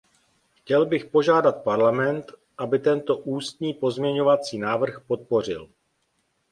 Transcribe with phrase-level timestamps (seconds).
[0.53, 2.25] Chtěl bych požádat Parlament,
[2.57, 5.69] aby tento ústní pozměňovací návrh podpořil.